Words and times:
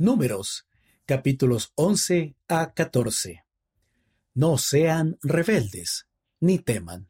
Números, 0.00 0.68
capítulos 1.06 1.72
11 1.74 2.36
a 2.46 2.72
14. 2.72 3.44
No 4.32 4.56
sean 4.56 5.18
rebeldes, 5.22 6.06
ni 6.38 6.60
teman. 6.60 7.08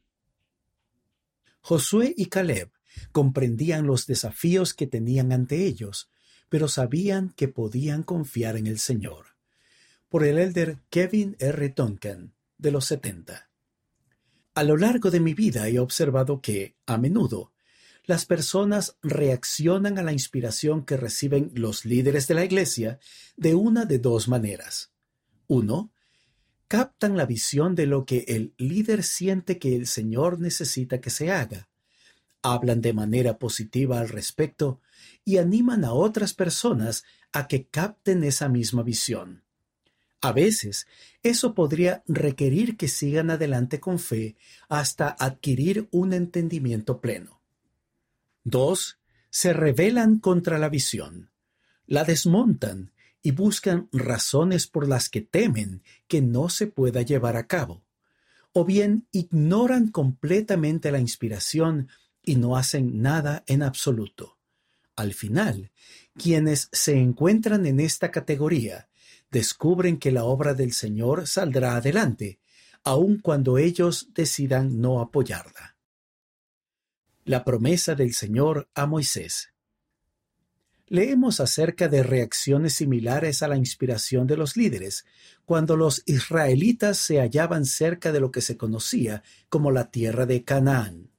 Josué 1.61 2.15
y 2.17 2.31
Caleb 2.31 2.73
comprendían 3.13 3.87
los 3.87 4.07
desafíos 4.07 4.73
que 4.73 4.87
tenían 4.87 5.33
ante 5.33 5.67
ellos, 5.67 6.09
pero 6.49 6.67
sabían 6.67 7.29
que 7.37 7.49
podían 7.49 8.03
confiar 8.03 8.57
en 8.57 8.67
el 8.67 8.79
Señor. 8.79 9.37
Por 10.09 10.25
el 10.25 10.39
elder 10.39 10.79
Kevin 10.89 11.37
R. 11.41 11.69
Duncan, 11.69 12.33
de 12.57 12.71
los 12.71 12.87
70. 12.87 13.51
A 14.55 14.63
lo 14.65 14.79
largo 14.79 15.11
de 15.11 15.21
mi 15.21 15.35
vida 15.35 15.69
he 15.69 15.79
observado 15.79 16.41
que, 16.41 16.75
a 16.87 16.97
menudo, 16.97 17.53
las 18.09 18.25
personas 18.25 18.97
reaccionan 19.03 19.99
a 19.99 20.03
la 20.03 20.13
inspiración 20.13 20.87
que 20.87 20.97
reciben 20.97 21.53
los 21.55 21.85
líderes 21.85 22.27
de 22.27 22.33
la 22.33 22.43
Iglesia 22.43 22.99
de 23.37 23.55
una 23.55 23.85
de 23.85 23.99
dos 23.99 24.29
maneras. 24.29 24.93
Uno, 25.47 25.93
captan 26.69 27.19
la 27.19 27.27
visión 27.27 27.75
de 27.75 27.85
lo 27.85 28.07
que 28.07 28.25
el 28.29 28.55
líder 28.57 29.03
siente 29.03 29.59
que 29.59 29.77
el 29.77 29.87
Señor 29.87 30.41
necesita 30.41 31.03
que 31.03 31.11
se 31.11 31.31
haga, 31.31 31.69
hablan 32.41 32.81
de 32.81 32.95
manera 32.95 33.39
positiva 33.39 34.01
al 34.01 34.09
respecto 34.09 34.81
y 35.23 35.37
animan 35.37 35.85
a 35.85 35.93
otras 35.93 36.33
personas 36.33 37.05
a 37.31 37.47
que 37.47 37.67
capten 37.67 38.25
esa 38.25 38.49
misma 38.49 38.83
visión. 38.83 39.45
A 40.23 40.33
veces, 40.33 40.87
eso 41.23 41.55
podría 41.55 42.03
requerir 42.07 42.79
que 42.79 42.89
sigan 42.89 43.29
adelante 43.31 43.81
con 43.81 43.99
fe 43.99 44.37
hasta 44.71 45.09
adquirir 45.11 45.89
un 45.91 46.15
entendimiento 46.15 47.03
pleno. 47.03 47.38
Dos, 48.51 48.99
se 49.29 49.53
rebelan 49.53 50.21
contra 50.21 50.57
la 50.57 50.71
visión, 50.71 51.31
la 51.85 52.05
desmontan 52.05 52.95
y 53.21 53.33
buscan 53.33 53.91
razones 53.93 54.67
por 54.67 54.89
las 54.89 55.11
que 55.11 55.21
temen 55.21 55.83
que 56.07 56.23
no 56.23 56.49
se 56.49 56.67
pueda 56.67 57.03
llevar 57.03 57.37
a 57.37 57.47
cabo, 57.47 57.85
o 58.55 58.65
bien 58.65 59.07
ignoran 59.13 59.89
completamente 59.89 60.91
la 60.91 60.99
inspiración 60.99 61.91
y 62.23 62.37
no 62.37 62.57
hacen 62.57 63.03
nada 63.03 63.45
en 63.49 63.63
absoluto. 63.63 64.39
Al 64.97 65.13
final, 65.13 65.71
quienes 66.15 66.71
se 66.73 66.99
encuentran 66.99 67.67
en 67.67 67.81
esta 67.81 68.11
categoría 68.11 68.89
descubren 69.31 69.99
que 69.99 70.11
la 70.11 70.25
obra 70.25 70.55
del 70.55 70.73
Señor 70.73 71.27
saldrá 71.27 71.77
adelante, 71.77 72.41
aun 72.83 73.19
cuando 73.19 73.59
ellos 73.59 74.09
decidan 74.15 74.81
no 74.81 75.03
apoyarla 75.03 75.78
la 77.29 77.45
promesa 77.45 77.95
del 77.95 78.15
Señor 78.15 78.71
a 78.75 78.87
Moisés. 78.87 79.53
Leemos 80.87 81.41
acerca 81.41 81.87
de 81.87 82.03
reacciones 82.03 82.73
similares 82.73 83.43
a 83.43 83.49
la 83.49 83.59
inspiración 83.59 84.27
de 84.27 84.39
los 84.39 84.57
líderes, 84.57 85.05
cuando 85.45 85.77
los 85.77 86.03
israelitas 86.07 86.97
se 86.97 87.21
hallaban 87.21 87.67
cerca 87.67 88.13
de 88.13 88.21
lo 88.21 88.33
que 88.33 88.41
se 88.41 88.57
conocía 88.57 89.23
como 89.51 89.71
la 89.71 89.91
tierra 89.91 90.25
de 90.25 90.43
Canaán. 90.43 91.11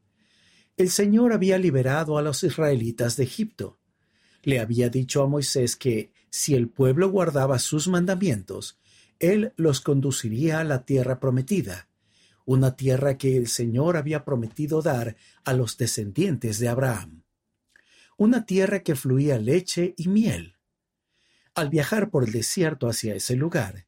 El 0.77 0.89
Señor 0.89 1.31
había 1.31 1.59
liberado 1.59 2.17
a 2.17 2.23
los 2.23 2.43
israelitas 2.43 3.15
de 3.15 3.25
Egipto. 3.25 3.77
Le 4.41 4.59
había 4.59 4.89
dicho 4.89 5.21
a 5.21 5.27
Moisés 5.27 5.75
que, 5.75 6.11
si 6.31 6.55
el 6.55 6.69
pueblo 6.69 7.11
guardaba 7.11 7.59
sus 7.59 7.87
mandamientos, 7.87 8.79
él 9.19 9.53
los 9.57 9.79
conduciría 9.79 10.59
a 10.59 10.63
la 10.63 10.85
tierra 10.85 11.19
prometida, 11.19 11.88
una 12.49 12.75
tierra 12.75 13.15
que 13.15 13.37
el 13.37 13.47
Señor 13.47 13.95
había 13.95 14.25
prometido 14.25 14.81
dar 14.81 15.15
a 15.43 15.53
los 15.53 15.77
descendientes 15.77 16.57
de 16.57 16.67
Abraham, 16.67 17.21
una 18.17 18.47
tierra 18.47 18.79
que 18.79 18.95
fluía 18.95 19.37
leche 19.37 19.93
y 19.97 20.07
miel. 20.07 20.57
Al 21.53 21.69
viajar 21.69 22.09
por 22.09 22.23
el 22.23 22.31
desierto 22.31 22.89
hacia 22.89 23.13
ese 23.13 23.35
lugar, 23.35 23.85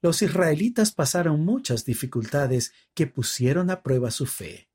los 0.00 0.22
israelitas 0.22 0.92
pasaron 0.92 1.44
muchas 1.44 1.84
dificultades 1.84 2.72
que 2.94 3.08
pusieron 3.08 3.70
a 3.70 3.82
prueba 3.82 4.12
su 4.12 4.26
fe. 4.26 4.68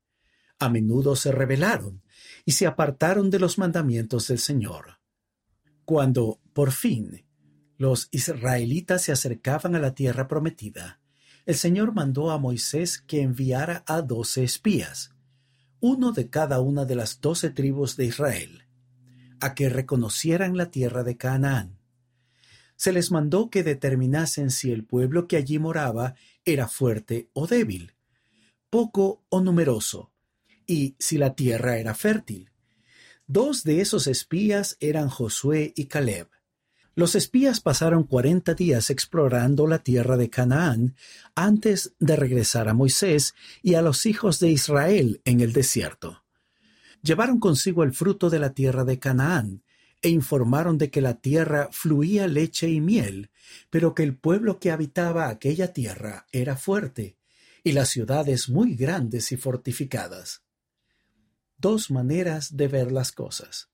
A 0.58 0.68
menudo 0.68 1.16
se 1.16 1.32
rebelaron 1.32 2.02
y 2.44 2.52
se 2.52 2.66
apartaron 2.66 3.30
de 3.30 3.38
los 3.38 3.56
mandamientos 3.56 4.28
del 4.28 4.40
Señor. 4.40 4.98
Cuando, 5.86 6.42
por 6.52 6.70
fin, 6.70 7.24
los 7.78 8.08
israelitas 8.10 9.00
se 9.00 9.12
acercaban 9.12 9.74
a 9.74 9.78
la 9.78 9.94
tierra 9.94 10.28
prometida, 10.28 11.01
el 11.44 11.56
Señor 11.56 11.92
mandó 11.92 12.30
a 12.30 12.38
Moisés 12.38 12.98
que 12.98 13.22
enviara 13.22 13.82
a 13.86 14.02
doce 14.02 14.44
espías, 14.44 15.10
uno 15.80 16.12
de 16.12 16.30
cada 16.30 16.60
una 16.60 16.84
de 16.84 16.94
las 16.94 17.20
doce 17.20 17.50
tribus 17.50 17.96
de 17.96 18.06
Israel, 18.06 18.64
a 19.40 19.54
que 19.54 19.68
reconocieran 19.68 20.56
la 20.56 20.70
tierra 20.70 21.02
de 21.02 21.16
Canaán. 21.16 21.78
Se 22.76 22.92
les 22.92 23.10
mandó 23.10 23.50
que 23.50 23.62
determinasen 23.62 24.50
si 24.50 24.70
el 24.70 24.84
pueblo 24.84 25.26
que 25.26 25.36
allí 25.36 25.58
moraba 25.58 26.14
era 26.44 26.68
fuerte 26.68 27.28
o 27.32 27.46
débil, 27.46 27.94
poco 28.70 29.24
o 29.28 29.40
numeroso, 29.40 30.12
y 30.66 30.94
si 30.98 31.18
la 31.18 31.34
tierra 31.34 31.78
era 31.78 31.94
fértil. 31.94 32.50
Dos 33.26 33.64
de 33.64 33.80
esos 33.80 34.06
espías 34.06 34.76
eran 34.80 35.08
Josué 35.08 35.72
y 35.74 35.86
Caleb. 35.86 36.28
Los 36.94 37.14
espías 37.14 37.60
pasaron 37.60 38.04
cuarenta 38.04 38.52
días 38.52 38.90
explorando 38.90 39.66
la 39.66 39.78
tierra 39.78 40.18
de 40.18 40.28
Canaán 40.28 40.94
antes 41.34 41.94
de 41.98 42.16
regresar 42.16 42.68
a 42.68 42.74
Moisés 42.74 43.34
y 43.62 43.74
a 43.74 43.82
los 43.82 44.04
hijos 44.04 44.40
de 44.40 44.50
Israel 44.50 45.22
en 45.24 45.40
el 45.40 45.54
desierto. 45.54 46.22
Llevaron 47.02 47.40
consigo 47.40 47.82
el 47.82 47.94
fruto 47.94 48.28
de 48.28 48.38
la 48.38 48.52
tierra 48.52 48.84
de 48.84 48.98
Canaán 48.98 49.62
e 50.02 50.10
informaron 50.10 50.76
de 50.76 50.90
que 50.90 51.00
la 51.00 51.14
tierra 51.14 51.68
fluía 51.72 52.26
leche 52.26 52.68
y 52.68 52.80
miel, 52.80 53.30
pero 53.70 53.94
que 53.94 54.02
el 54.02 54.14
pueblo 54.14 54.58
que 54.58 54.70
habitaba 54.70 55.28
aquella 55.28 55.72
tierra 55.72 56.26
era 56.30 56.56
fuerte 56.56 57.16
y 57.64 57.72
las 57.72 57.88
ciudades 57.88 58.50
muy 58.50 58.74
grandes 58.74 59.32
y 59.32 59.36
fortificadas. 59.36 60.42
Dos 61.56 61.90
maneras 61.90 62.56
de 62.56 62.68
ver 62.68 62.92
las 62.92 63.12
cosas. 63.12 63.71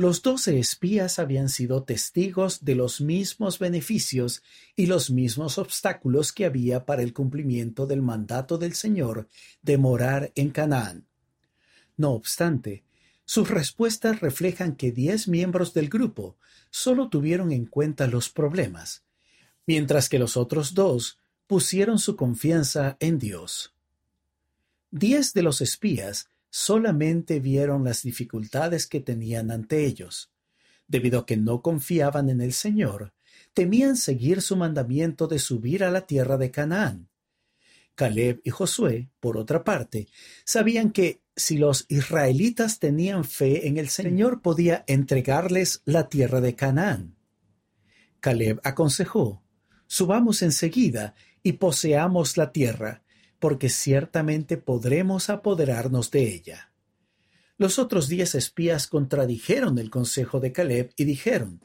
Los 0.00 0.22
doce 0.22 0.58
espías 0.58 1.18
habían 1.18 1.50
sido 1.50 1.82
testigos 1.82 2.64
de 2.64 2.74
los 2.74 3.02
mismos 3.02 3.58
beneficios 3.58 4.42
y 4.74 4.86
los 4.86 5.10
mismos 5.10 5.58
obstáculos 5.58 6.32
que 6.32 6.46
había 6.46 6.86
para 6.86 7.02
el 7.02 7.12
cumplimiento 7.12 7.86
del 7.86 8.00
mandato 8.00 8.56
del 8.56 8.72
Señor 8.72 9.28
de 9.60 9.76
morar 9.76 10.32
en 10.36 10.48
Canaán. 10.52 11.06
No 11.98 12.12
obstante, 12.12 12.82
sus 13.26 13.50
respuestas 13.50 14.20
reflejan 14.20 14.74
que 14.74 14.90
diez 14.90 15.28
miembros 15.28 15.74
del 15.74 15.90
grupo 15.90 16.38
solo 16.70 17.10
tuvieron 17.10 17.52
en 17.52 17.66
cuenta 17.66 18.06
los 18.06 18.30
problemas, 18.30 19.04
mientras 19.66 20.08
que 20.08 20.18
los 20.18 20.38
otros 20.38 20.72
dos 20.72 21.18
pusieron 21.46 21.98
su 21.98 22.16
confianza 22.16 22.96
en 23.00 23.18
Dios. 23.18 23.74
Diez 24.90 25.34
de 25.34 25.42
los 25.42 25.60
espías 25.60 26.30
solamente 26.50 27.40
vieron 27.40 27.84
las 27.84 28.02
dificultades 28.02 28.86
que 28.86 29.00
tenían 29.00 29.50
ante 29.50 29.86
ellos. 29.86 30.30
Debido 30.86 31.20
a 31.20 31.26
que 31.26 31.36
no 31.36 31.62
confiaban 31.62 32.28
en 32.28 32.40
el 32.40 32.52
Señor, 32.52 33.14
temían 33.54 33.96
seguir 33.96 34.42
su 34.42 34.56
mandamiento 34.56 35.26
de 35.28 35.38
subir 35.38 35.84
a 35.84 35.90
la 35.90 36.06
tierra 36.06 36.36
de 36.36 36.50
Canaán. 36.50 37.08
Caleb 37.94 38.40
y 38.44 38.50
Josué, 38.50 39.10
por 39.20 39.36
otra 39.36 39.62
parte, 39.62 40.08
sabían 40.44 40.90
que 40.90 41.22
si 41.36 41.58
los 41.58 41.86
israelitas 41.88 42.78
tenían 42.78 43.24
fe 43.24 43.68
en 43.68 43.78
el 43.78 43.88
Señor 43.88 44.42
podía 44.42 44.84
entregarles 44.86 45.82
la 45.84 46.08
tierra 46.08 46.40
de 46.40 46.54
Canaán. 46.54 47.16
Caleb 48.20 48.60
aconsejó, 48.64 49.42
subamos 49.86 50.42
enseguida 50.42 51.14
y 51.42 51.52
poseamos 51.54 52.36
la 52.36 52.52
tierra, 52.52 53.02
porque 53.40 53.68
ciertamente 53.68 54.56
podremos 54.58 55.30
apoderarnos 55.30 56.10
de 56.12 56.32
ella. 56.32 56.72
Los 57.56 57.78
otros 57.78 58.08
diez 58.08 58.34
espías 58.34 58.86
contradijeron 58.86 59.78
el 59.78 59.90
consejo 59.90 60.38
de 60.40 60.52
Caleb 60.52 60.92
y 60.96 61.04
dijeron, 61.04 61.60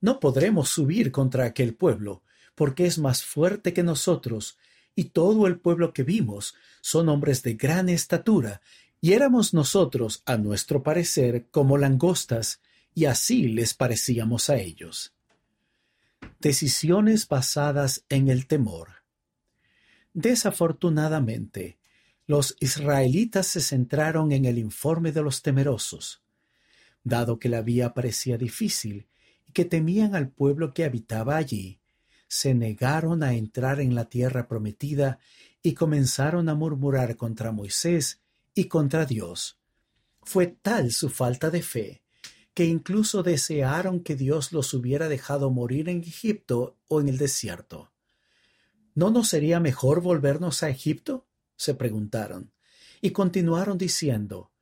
No 0.00 0.20
podremos 0.20 0.68
subir 0.68 1.10
contra 1.10 1.46
aquel 1.46 1.74
pueblo, 1.74 2.22
porque 2.54 2.86
es 2.86 2.98
más 2.98 3.24
fuerte 3.24 3.72
que 3.72 3.82
nosotros, 3.82 4.58
y 4.94 5.04
todo 5.04 5.46
el 5.46 5.58
pueblo 5.58 5.92
que 5.92 6.02
vimos 6.02 6.54
son 6.80 7.08
hombres 7.08 7.42
de 7.42 7.54
gran 7.54 7.88
estatura, 7.88 8.60
y 9.00 9.12
éramos 9.12 9.54
nosotros, 9.54 10.22
a 10.26 10.36
nuestro 10.36 10.82
parecer, 10.82 11.46
como 11.50 11.76
langostas, 11.78 12.60
y 12.94 13.04
así 13.04 13.48
les 13.48 13.74
parecíamos 13.74 14.48
a 14.48 14.56
ellos. 14.56 15.12
Decisiones 16.40 17.28
basadas 17.28 18.04
en 18.08 18.28
el 18.28 18.46
temor. 18.46 19.05
Desafortunadamente, 20.16 21.76
los 22.26 22.56
israelitas 22.58 23.48
se 23.48 23.60
centraron 23.60 24.32
en 24.32 24.46
el 24.46 24.56
informe 24.56 25.12
de 25.12 25.20
los 25.20 25.42
temerosos, 25.42 26.22
dado 27.04 27.38
que 27.38 27.50
la 27.50 27.60
vía 27.60 27.92
parecía 27.92 28.38
difícil 28.38 29.08
y 29.46 29.52
que 29.52 29.66
temían 29.66 30.14
al 30.14 30.30
pueblo 30.30 30.72
que 30.72 30.86
habitaba 30.86 31.36
allí, 31.36 31.80
se 32.28 32.54
negaron 32.54 33.22
a 33.22 33.34
entrar 33.34 33.78
en 33.78 33.94
la 33.94 34.06
tierra 34.06 34.48
prometida 34.48 35.18
y 35.62 35.74
comenzaron 35.74 36.48
a 36.48 36.54
murmurar 36.54 37.16
contra 37.16 37.52
Moisés 37.52 38.22
y 38.54 38.68
contra 38.68 39.04
Dios. 39.04 39.58
Fue 40.22 40.46
tal 40.46 40.92
su 40.92 41.10
falta 41.10 41.50
de 41.50 41.60
fe 41.60 42.02
que 42.54 42.64
incluso 42.64 43.22
desearon 43.22 44.00
que 44.00 44.16
Dios 44.16 44.52
los 44.52 44.72
hubiera 44.72 45.10
dejado 45.10 45.50
morir 45.50 45.90
en 45.90 46.00
Egipto 46.00 46.78
o 46.88 47.02
en 47.02 47.10
el 47.10 47.18
desierto. 47.18 47.92
¿No 48.96 49.10
nos 49.10 49.28
sería 49.28 49.60
mejor 49.60 50.00
volvernos 50.00 50.62
a 50.62 50.70
Egipto? 50.70 51.26
se 51.54 51.74
preguntaron, 51.74 52.50
y 53.02 53.10
continuaron 53.10 53.76
diciendo, 53.76 54.52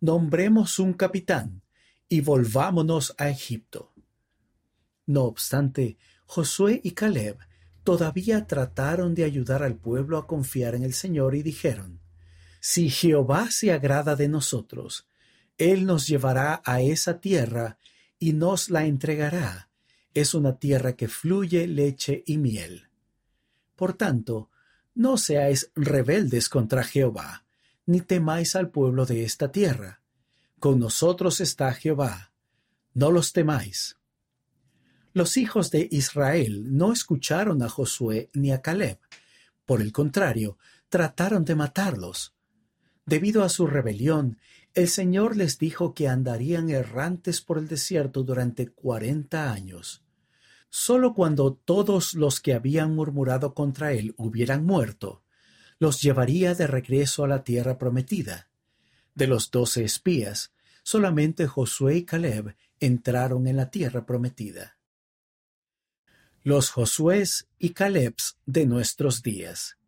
Nombremos 0.00 0.80
un 0.80 0.94
capitán 0.94 1.62
y 2.08 2.20
volvámonos 2.20 3.14
a 3.18 3.28
Egipto. 3.28 3.94
No 5.06 5.22
obstante, 5.22 5.96
Josué 6.26 6.80
y 6.82 6.90
Caleb 6.90 7.38
todavía 7.84 8.48
trataron 8.48 9.14
de 9.14 9.22
ayudar 9.22 9.62
al 9.62 9.76
pueblo 9.76 10.18
a 10.18 10.26
confiar 10.26 10.74
en 10.74 10.82
el 10.82 10.92
Señor 10.92 11.36
y 11.36 11.44
dijeron, 11.44 12.00
Si 12.60 12.90
Jehová 12.90 13.52
se 13.52 13.72
agrada 13.72 14.16
de 14.16 14.26
nosotros, 14.26 15.06
Él 15.56 15.86
nos 15.86 16.08
llevará 16.08 16.62
a 16.64 16.80
esa 16.80 17.20
tierra 17.20 17.78
y 18.18 18.32
nos 18.32 18.70
la 18.70 18.86
entregará. 18.86 19.70
Es 20.14 20.34
una 20.34 20.58
tierra 20.58 20.96
que 20.96 21.06
fluye 21.06 21.68
leche 21.68 22.24
y 22.26 22.38
miel. 22.38 22.88
Por 23.76 23.94
tanto, 23.94 24.50
no 24.94 25.16
seáis 25.16 25.70
rebeldes 25.74 26.48
contra 26.48 26.84
Jehová, 26.84 27.44
ni 27.86 28.00
temáis 28.00 28.54
al 28.56 28.70
pueblo 28.70 29.06
de 29.06 29.24
esta 29.24 29.50
tierra. 29.50 30.00
Con 30.60 30.78
nosotros 30.78 31.40
está 31.40 31.72
Jehová. 31.72 32.32
No 32.94 33.10
los 33.10 33.32
temáis. 33.32 33.98
Los 35.12 35.36
hijos 35.36 35.70
de 35.70 35.88
Israel 35.90 36.76
no 36.76 36.92
escucharon 36.92 37.62
a 37.62 37.68
Josué 37.68 38.30
ni 38.32 38.52
a 38.52 38.62
Caleb. 38.62 38.98
Por 39.64 39.80
el 39.80 39.92
contrario, 39.92 40.58
trataron 40.88 41.44
de 41.44 41.54
matarlos. 41.54 42.34
Debido 43.04 43.42
a 43.42 43.48
su 43.48 43.66
rebelión, 43.66 44.38
el 44.74 44.88
Señor 44.88 45.36
les 45.36 45.58
dijo 45.58 45.92
que 45.92 46.08
andarían 46.08 46.70
errantes 46.70 47.40
por 47.40 47.58
el 47.58 47.68
desierto 47.68 48.22
durante 48.22 48.68
cuarenta 48.68 49.52
años. 49.52 50.03
Sólo 50.76 51.14
cuando 51.14 51.54
todos 51.54 52.14
los 52.14 52.40
que 52.40 52.52
habían 52.52 52.96
murmurado 52.96 53.54
contra 53.54 53.92
él 53.92 54.12
hubieran 54.16 54.66
muerto, 54.66 55.22
los 55.78 56.02
llevaría 56.02 56.56
de 56.56 56.66
regreso 56.66 57.22
a 57.22 57.28
la 57.28 57.44
tierra 57.44 57.78
prometida. 57.78 58.50
De 59.14 59.28
los 59.28 59.52
doce 59.52 59.84
espías, 59.84 60.52
solamente 60.82 61.46
Josué 61.46 61.98
y 61.98 62.04
Caleb 62.04 62.56
entraron 62.80 63.46
en 63.46 63.56
la 63.56 63.70
tierra 63.70 64.04
prometida. 64.04 64.76
Los 66.42 66.70
Josués 66.70 67.46
y 67.60 67.70
Calebs 67.70 68.36
de 68.44 68.66
nuestros 68.66 69.22
días. 69.22 69.78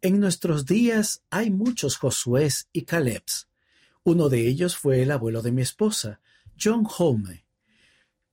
En 0.00 0.18
nuestros 0.18 0.64
días 0.64 1.24
hay 1.28 1.50
muchos 1.50 1.98
Josués 1.98 2.70
y 2.72 2.86
Calebs. 2.86 3.50
Uno 4.02 4.30
de 4.30 4.48
ellos 4.48 4.78
fue 4.78 5.02
el 5.02 5.10
abuelo 5.10 5.42
de 5.42 5.52
mi 5.52 5.60
esposa, 5.60 6.22
John 6.58 6.86
Home, 6.96 7.43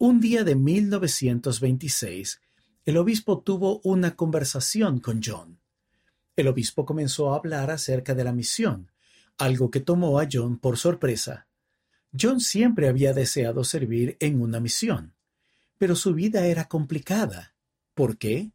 un 0.04 0.20
día 0.20 0.44
de 0.44 0.56
1926, 0.56 2.42
el 2.86 2.98
obispo 2.98 3.42
tuvo 3.42 3.82
una 3.84 4.16
conversación 4.16 5.00
con 5.00 5.22
John. 5.24 5.60
El 6.36 6.48
obispo 6.48 6.88
comenzó 6.88 7.32
a 7.32 7.36
hablar 7.36 7.70
acerca 7.70 8.16
de 8.16 8.24
la 8.24 8.32
misión, 8.34 8.90
algo 9.38 9.70
que 9.70 9.80
tomó 9.80 10.20
a 10.20 10.28
John 10.30 10.58
por 10.58 10.80
sorpresa. 10.80 11.46
John 12.20 12.40
siempre 12.40 12.88
había 12.88 13.14
deseado 13.14 13.64
servir 13.64 14.18
en 14.20 14.42
una 14.42 14.60
misión, 14.60 15.14
pero 15.78 15.96
su 15.96 16.16
vida 16.16 16.48
era 16.48 16.68
complicada. 16.68 17.54
¿Por 17.94 18.18
qué? 18.18 18.54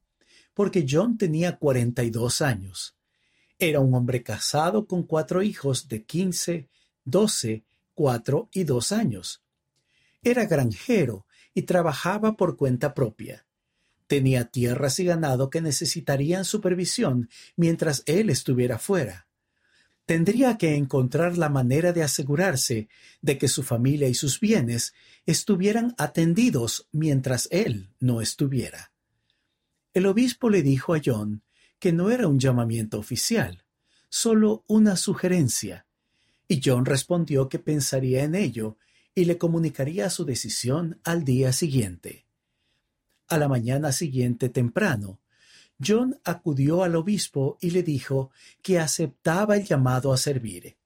Porque 0.52 0.84
John 0.90 1.16
tenía 1.16 1.58
42 1.58 2.42
años. 2.42 2.96
Era 3.56 3.78
un 3.78 3.94
hombre 3.94 4.24
casado 4.24 4.88
con 4.88 5.04
cuatro 5.04 5.44
hijos 5.44 5.86
de 5.86 6.02
15, 6.02 6.68
12, 7.04 7.64
4 7.94 8.48
y 8.50 8.64
2 8.64 8.90
años. 8.90 9.44
Era 10.24 10.44
granjero 10.46 11.24
y 11.56 11.62
trabajaba 11.62 12.36
por 12.36 12.58
cuenta 12.58 12.92
propia. 12.92 13.46
Tenía 14.06 14.44
tierras 14.44 14.98
y 15.00 15.06
ganado 15.06 15.48
que 15.48 15.62
necesitarían 15.62 16.44
supervisión 16.44 17.30
mientras 17.56 18.02
él 18.04 18.28
estuviera 18.28 18.78
fuera. 18.78 19.26
Tendría 20.04 20.58
que 20.58 20.74
encontrar 20.76 21.38
la 21.38 21.48
manera 21.48 21.94
de 21.94 22.02
asegurarse 22.02 22.90
de 23.22 23.38
que 23.38 23.48
su 23.48 23.62
familia 23.62 24.06
y 24.06 24.12
sus 24.12 24.38
bienes 24.38 24.92
estuvieran 25.24 25.94
atendidos 25.96 26.88
mientras 26.92 27.48
él 27.50 27.88
no 28.00 28.20
estuviera. 28.20 28.92
El 29.94 30.04
obispo 30.04 30.50
le 30.50 30.62
dijo 30.62 30.94
a 30.94 31.00
John 31.02 31.42
que 31.78 31.90
no 31.90 32.10
era 32.10 32.28
un 32.28 32.38
llamamiento 32.38 32.98
oficial, 32.98 33.64
solo 34.10 34.62
una 34.68 34.94
sugerencia, 34.96 35.86
y 36.48 36.60
John 36.62 36.84
respondió 36.84 37.48
que 37.48 37.58
pensaría 37.58 38.24
en 38.24 38.34
ello 38.34 38.76
y 39.16 39.24
le 39.24 39.38
comunicaría 39.38 40.10
su 40.10 40.26
decisión 40.26 41.00
al 41.02 41.24
día 41.24 41.50
siguiente. 41.54 42.26
A 43.28 43.38
la 43.38 43.48
mañana 43.48 43.90
siguiente 43.90 44.50
temprano, 44.50 45.20
John 45.84 46.20
acudió 46.22 46.84
al 46.84 46.96
obispo 46.96 47.56
y 47.62 47.70
le 47.70 47.82
dijo 47.82 48.30
que 48.60 48.78
aceptaba 48.78 49.56
el 49.56 49.64
llamado 49.64 50.12
a 50.12 50.18
servir. 50.18 50.76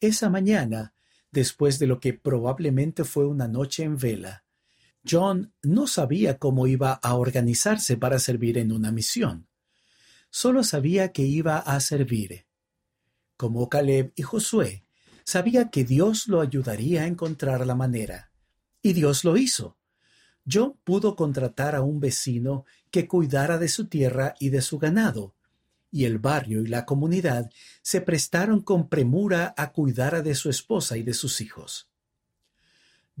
Esa 0.00 0.30
mañana, 0.30 0.94
después 1.30 1.78
de 1.78 1.86
lo 1.86 2.00
que 2.00 2.14
probablemente 2.14 3.04
fue 3.04 3.26
una 3.26 3.48
noche 3.48 3.84
en 3.84 3.98
vela, 3.98 4.44
John 5.06 5.52
no 5.62 5.86
sabía 5.86 6.38
cómo 6.38 6.66
iba 6.66 6.92
a 6.94 7.14
organizarse 7.16 7.98
para 7.98 8.18
servir 8.18 8.56
en 8.56 8.72
una 8.72 8.90
misión. 8.90 9.46
Solo 10.30 10.64
sabía 10.64 11.12
que 11.12 11.22
iba 11.22 11.58
a 11.58 11.78
servir. 11.80 12.46
Como 13.36 13.68
Caleb 13.68 14.12
y 14.16 14.22
Josué, 14.22 14.84
Sabía 15.24 15.70
que 15.70 15.84
Dios 15.84 16.26
lo 16.28 16.40
ayudaría 16.40 17.02
a 17.02 17.06
encontrar 17.06 17.66
la 17.66 17.74
manera. 17.74 18.30
Y 18.82 18.92
Dios 18.92 19.24
lo 19.24 19.36
hizo. 19.36 19.76
John 20.50 20.76
pudo 20.82 21.14
contratar 21.14 21.76
a 21.76 21.82
un 21.82 22.00
vecino 22.00 22.64
que 22.90 23.06
cuidara 23.06 23.58
de 23.58 23.68
su 23.68 23.86
tierra 23.86 24.34
y 24.40 24.50
de 24.50 24.60
su 24.60 24.78
ganado, 24.78 25.34
y 25.90 26.04
el 26.04 26.18
barrio 26.18 26.62
y 26.62 26.66
la 26.66 26.84
comunidad 26.84 27.50
se 27.80 28.00
prestaron 28.00 28.60
con 28.60 28.88
premura 28.88 29.54
a 29.56 29.72
cuidar 29.72 30.22
de 30.22 30.34
su 30.34 30.50
esposa 30.50 30.96
y 30.96 31.04
de 31.04 31.14
sus 31.14 31.40
hijos. 31.40 31.88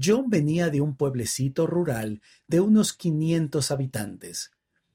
John 0.02 0.30
venía 0.30 0.68
de 0.70 0.80
un 0.80 0.96
pueblecito 0.96 1.66
rural 1.66 2.20
de 2.48 2.60
unos 2.60 2.92
quinientos 2.92 3.70
habitantes. 3.70 4.50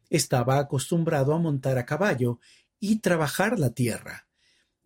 Estaba 0.10 0.58
acostumbrado 0.58 1.34
a 1.34 1.40
montar 1.40 1.78
a 1.78 1.86
caballo 1.86 2.40
y 2.80 3.00
trabajar 3.00 3.58
la 3.58 3.70
tierra 3.70 4.27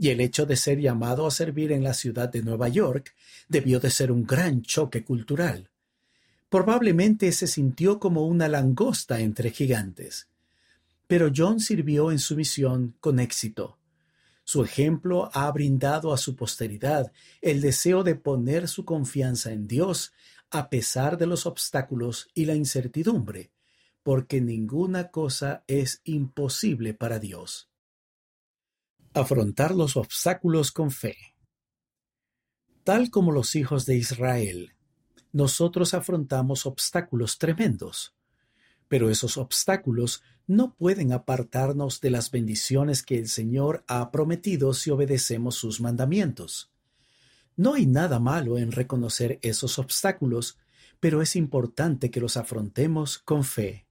y 0.02 0.10
el 0.10 0.20
hecho 0.20 0.48
de 0.48 0.56
ser 0.56 0.80
llamado 0.80 1.28
a 1.28 1.32
servir 1.32 1.72
en 1.72 1.84
la 1.84 1.94
ciudad 1.94 2.28
de 2.28 2.42
Nueva 2.42 2.70
York 2.70 3.14
debió 3.48 3.80
de 3.80 3.92
ser 3.92 4.12
un 4.12 4.26
gran 4.26 4.64
choque 4.64 5.04
cultural. 5.04 5.70
Probablemente 6.50 7.32
se 7.32 7.46
sintió 7.46 8.00
como 8.00 8.26
una 8.26 8.48
langosta 8.48 9.20
entre 9.20 9.52
gigantes. 9.52 10.28
Pero 11.06 11.32
John 11.34 11.60
sirvió 11.60 12.12
en 12.12 12.18
su 12.18 12.36
misión 12.36 12.96
con 13.00 13.20
éxito. 13.20 13.78
Su 14.44 14.64
ejemplo 14.64 15.30
ha 15.36 15.52
brindado 15.52 16.14
a 16.14 16.18
su 16.18 16.36
posteridad 16.36 17.12
el 17.40 17.62
deseo 17.62 18.04
de 18.04 18.16
poner 18.16 18.68
su 18.68 18.86
confianza 18.86 19.52
en 19.52 19.68
Dios 19.68 20.14
a 20.50 20.72
pesar 20.72 21.20
de 21.20 21.28
los 21.28 21.46
obstáculos 21.46 22.28
y 22.34 22.46
la 22.46 22.56
incertidumbre, 22.56 23.52
porque 24.02 24.42
ninguna 24.42 25.12
cosa 25.12 25.64
es 25.68 26.02
imposible 26.06 26.96
para 26.96 27.20
Dios. 27.20 27.71
Afrontar 29.14 29.76
los 29.76 29.98
obstáculos 29.98 30.72
con 30.72 30.90
fe. 30.90 31.18
Tal 32.86 33.10
como 33.10 33.34
los 33.34 33.58
hijos 33.58 33.86
de 33.86 33.98
Israel, 33.98 34.74
nosotros 35.34 35.94
afrontamos 35.94 36.66
obstáculos 36.66 37.38
tremendos, 37.38 38.16
pero 38.88 39.10
esos 39.10 39.38
obstáculos 39.38 40.24
no 40.48 40.76
pueden 40.76 41.12
apartarnos 41.12 42.00
de 42.00 42.10
las 42.10 42.32
bendiciones 42.32 43.04
que 43.04 43.18
el 43.18 43.28
Señor 43.28 43.84
ha 43.90 44.12
prometido 44.12 44.74
si 44.74 44.92
obedecemos 44.92 45.56
sus 45.56 45.82
mandamientos. 45.82 46.72
No 47.58 47.74
hay 47.74 47.88
nada 47.88 48.18
malo 48.22 48.58
en 48.58 48.72
reconocer 48.72 49.40
esos 49.42 49.78
obstáculos, 49.78 50.58
pero 51.02 51.22
es 51.22 51.36
importante 51.36 52.12
que 52.12 52.22
los 52.22 52.38
afrontemos 52.38 53.18
con 53.18 53.44
fe. 53.44 53.88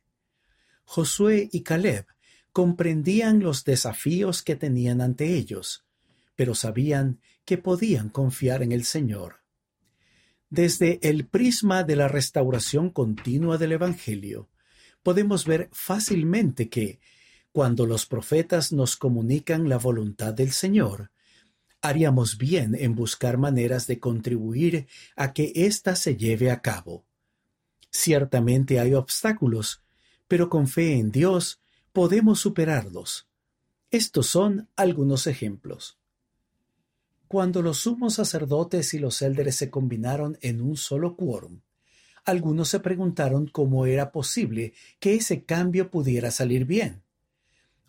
Josué 0.85 1.51
y 1.53 1.63
Caleb 1.63 2.07
comprendían 2.53 3.41
los 3.41 3.65
desafíos 3.65 4.43
que 4.43 4.57
tenían 4.57 5.01
ante 5.01 5.37
ellos, 5.37 5.85
pero 6.37 6.55
sabían 6.55 7.21
que 7.45 7.59
podían 7.59 8.09
confiar 8.09 8.63
en 8.63 8.73
el 8.73 8.85
Señor. 8.85 9.41
Desde 10.49 10.99
el 11.09 11.27
prisma 11.27 11.85
de 11.85 11.97
la 11.97 12.09
restauración 12.09 12.91
continua 12.91 13.57
del 13.57 13.73
Evangelio, 13.73 14.49
podemos 15.03 15.47
ver 15.47 15.69
fácilmente 15.73 16.69
que, 16.69 17.01
cuando 17.53 17.87
los 17.87 18.07
profetas 18.07 18.73
nos 18.73 18.97
comunican 18.97 19.69
la 19.69 19.79
voluntad 19.79 20.35
del 20.35 20.51
Señor, 20.51 21.11
haríamos 21.83 22.37
bien 22.37 22.77
en 22.79 22.95
buscar 22.95 23.39
maneras 23.39 23.87
de 23.87 23.99
contribuir 23.99 24.87
a 25.17 25.33
que 25.33 25.53
ésta 25.55 25.97
se 25.97 26.17
lleve 26.17 26.51
a 26.51 26.61
cabo. 26.61 27.07
Ciertamente 27.91 28.79
hay 28.79 28.95
obstáculos, 28.95 29.83
pero 30.29 30.49
con 30.49 30.69
fe 30.69 30.99
en 30.99 31.11
Dios 31.11 31.61
podemos 31.93 32.41
superarlos. 32.41 33.29
Estos 33.91 34.29
son 34.29 34.69
algunos 34.77 35.27
ejemplos. 35.27 35.99
Cuando 37.27 37.63
los 37.63 37.79
sumos 37.79 38.15
sacerdotes 38.15 38.95
y 38.95 38.99
los 38.99 39.23
élderes 39.23 39.57
se 39.57 39.71
combinaron 39.71 40.39
en 40.41 40.61
un 40.61 40.77
solo 40.77 41.17
quórum, 41.17 41.61
algunos 42.25 42.69
se 42.69 42.81
preguntaron 42.81 43.47
cómo 43.47 43.87
era 43.87 44.13
posible 44.13 44.75
que 44.99 45.15
ese 45.15 45.45
cambio 45.45 45.91
pudiera 45.91 46.31
salir 46.31 46.65
bien. 46.65 47.03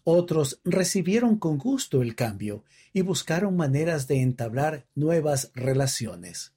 Otros 0.04 0.62
recibieron 0.64 1.38
con 1.38 1.58
gusto 1.58 2.02
el 2.02 2.16
cambio 2.16 2.64
y 2.94 3.02
buscaron 3.02 3.56
maneras 3.56 4.08
de 4.08 4.22
entablar 4.22 4.88
nuevas 4.96 5.52
relaciones. 5.54 6.54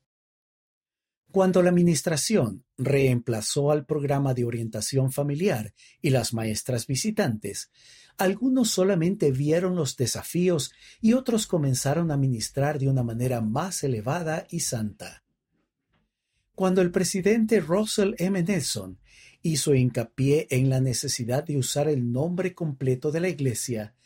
Cuando 1.35 1.63
la 1.63 1.71
Administración 1.71 2.65
reemplazó 2.79 3.73
al 3.73 3.87
programa 3.87 4.35
de 4.35 4.45
orientación 4.45 5.11
familiar 5.11 5.75
y 6.01 6.11
las 6.11 6.33
maestras 6.33 6.87
visitantes, 6.87 7.73
algunos 8.17 8.71
solamente 8.71 9.33
vieron 9.33 9.75
los 9.75 9.97
desafíos 9.97 10.71
y 11.01 11.15
otros 11.15 11.49
comenzaron 11.49 12.13
a 12.13 12.17
ministrar 12.17 12.79
de 12.79 12.89
una 12.89 13.03
manera 13.03 13.41
más 13.41 13.83
elevada 13.83 14.47
y 14.49 14.61
santa. 14.61 15.25
Cuando 16.55 16.83
el 16.83 16.93
presidente 16.93 17.59
Russell 17.59 18.15
M. 18.19 18.41
Nelson 18.41 19.01
hizo 19.43 19.75
hincapié 19.75 20.47
en 20.51 20.71
la 20.71 20.81
necesidad 20.81 21.43
de 21.43 21.59
usar 21.59 21.89
el 21.89 22.13
nombre 22.13 22.55
completo 22.55 23.11
de 23.11 23.19
la 23.19 23.29
Iglesia, 23.29 23.97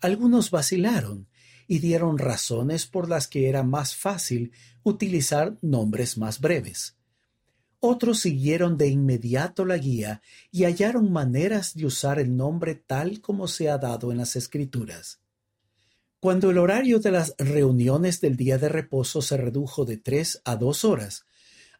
algunos 0.00 0.52
vacilaron 0.52 1.26
y 1.66 1.78
dieron 1.78 2.18
razones 2.18 2.86
por 2.86 3.08
las 3.08 3.28
que 3.28 3.48
era 3.48 3.62
más 3.62 3.94
fácil 3.94 4.52
utilizar 4.82 5.56
nombres 5.62 6.16
más 6.16 6.40
breves. 6.40 6.96
Otros 7.80 8.20
siguieron 8.20 8.76
de 8.78 8.88
inmediato 8.88 9.64
la 9.64 9.76
guía 9.76 10.22
y 10.50 10.64
hallaron 10.64 11.12
maneras 11.12 11.74
de 11.74 11.86
usar 11.86 12.18
el 12.18 12.36
nombre 12.36 12.74
tal 12.74 13.20
como 13.20 13.48
se 13.48 13.68
ha 13.68 13.78
dado 13.78 14.10
en 14.10 14.18
las 14.18 14.34
Escrituras. 14.34 15.20
Cuando 16.18 16.50
el 16.50 16.58
horario 16.58 16.98
de 16.98 17.10
las 17.10 17.34
reuniones 17.38 18.20
del 18.20 18.36
día 18.36 18.58
de 18.58 18.68
reposo 18.68 19.20
se 19.20 19.36
redujo 19.36 19.84
de 19.84 19.98
tres 19.98 20.40
a 20.44 20.56
dos 20.56 20.84
horas, 20.84 21.26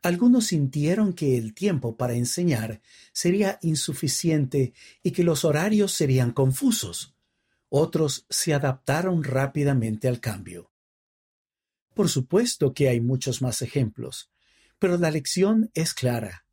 algunos 0.02 0.46
sintieron 0.46 1.14
que 1.14 1.36
el 1.36 1.54
tiempo 1.54 1.96
para 1.96 2.14
enseñar 2.14 2.80
sería 3.12 3.58
insuficiente 3.62 4.74
y 5.02 5.10
que 5.10 5.24
los 5.24 5.44
horarios 5.44 5.92
serían 5.92 6.32
confusos. 6.32 7.15
Otros 7.78 8.24
se 8.30 8.54
adaptaron 8.54 9.22
rápidamente 9.22 10.08
al 10.08 10.18
cambio. 10.18 10.72
Por 11.92 12.08
supuesto 12.08 12.72
que 12.72 12.88
hay 12.88 13.02
muchos 13.02 13.42
más 13.42 13.60
ejemplos, 13.60 14.30
pero 14.78 14.96
la 14.96 15.10
lección 15.10 15.70
es 15.74 15.92
clara. 15.92 16.46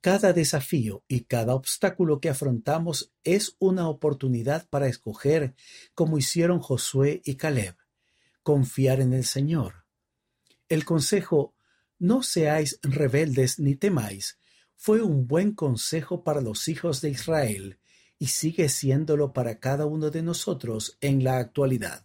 Cada 0.00 0.32
desafío 0.32 1.04
y 1.06 1.24
cada 1.24 1.54
obstáculo 1.54 2.18
que 2.18 2.30
afrontamos 2.30 3.12
es 3.24 3.56
una 3.58 3.90
oportunidad 3.90 4.66
para 4.70 4.88
escoger, 4.88 5.54
como 5.94 6.16
hicieron 6.16 6.60
Josué 6.60 7.20
y 7.26 7.34
Caleb, 7.34 7.76
confiar 8.42 9.02
en 9.02 9.12
el 9.12 9.26
Señor. 9.26 9.84
El 10.70 10.86
consejo 10.86 11.54
no 11.98 12.22
seáis 12.22 12.78
rebeldes 12.80 13.58
ni 13.58 13.74
temáis 13.74 14.38
fue 14.76 15.02
un 15.02 15.26
buen 15.26 15.52
consejo 15.52 16.24
para 16.24 16.40
los 16.40 16.68
hijos 16.68 17.02
de 17.02 17.10
Israel 17.10 17.78
y 18.18 18.26
sigue 18.26 18.68
siéndolo 18.68 19.32
para 19.32 19.58
cada 19.58 19.86
uno 19.86 20.10
de 20.10 20.22
nosotros 20.22 20.96
en 21.00 21.24
la 21.24 21.38
actualidad. 21.38 22.04